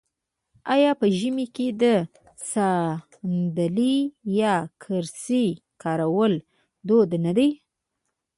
[0.73, 1.83] آیا په ژمي کې د
[2.49, 3.97] ساندلۍ
[4.41, 5.47] یا کرسۍ
[5.81, 6.33] کارول
[6.87, 7.49] دود نه دی؟